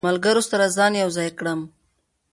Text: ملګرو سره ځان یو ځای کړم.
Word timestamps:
ملګرو 0.07 0.41
سره 0.49 0.65
ځان 0.77 0.93
یو 1.01 1.09
ځای 1.17 1.29
کړم. 1.39 1.59